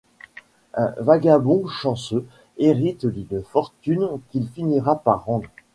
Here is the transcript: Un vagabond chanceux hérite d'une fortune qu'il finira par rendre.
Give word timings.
Un 0.73 0.95
vagabond 0.99 1.67
chanceux 1.67 2.25
hérite 2.57 3.05
d'une 3.05 3.43
fortune 3.43 4.09
qu'il 4.31 4.47
finira 4.49 4.95
par 4.95 5.25
rendre. 5.25 5.45